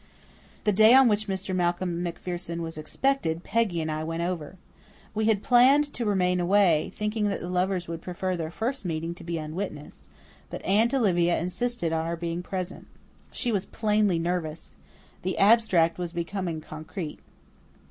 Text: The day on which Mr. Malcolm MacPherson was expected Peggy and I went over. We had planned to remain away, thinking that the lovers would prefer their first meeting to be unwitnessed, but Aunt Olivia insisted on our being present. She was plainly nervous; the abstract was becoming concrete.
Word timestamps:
The 0.63 0.71
day 0.71 0.95
on 0.95 1.07
which 1.07 1.27
Mr. 1.27 1.55
Malcolm 1.55 2.01
MacPherson 2.03 2.61
was 2.63 2.75
expected 2.75 3.43
Peggy 3.43 3.81
and 3.81 3.91
I 3.91 4.03
went 4.03 4.23
over. 4.23 4.55
We 5.13 5.25
had 5.25 5.43
planned 5.43 5.93
to 5.93 6.05
remain 6.07 6.39
away, 6.39 6.91
thinking 6.95 7.27
that 7.27 7.39
the 7.39 7.47
lovers 7.51 7.87
would 7.87 8.01
prefer 8.01 8.35
their 8.35 8.49
first 8.49 8.83
meeting 8.83 9.13
to 9.13 9.23
be 9.23 9.37
unwitnessed, 9.37 10.07
but 10.49 10.65
Aunt 10.65 10.91
Olivia 10.95 11.39
insisted 11.39 11.93
on 11.93 12.03
our 12.03 12.17
being 12.17 12.41
present. 12.41 12.87
She 13.31 13.51
was 13.51 13.65
plainly 13.65 14.17
nervous; 14.17 14.75
the 15.21 15.37
abstract 15.37 15.99
was 15.99 16.13
becoming 16.13 16.61
concrete. 16.61 17.19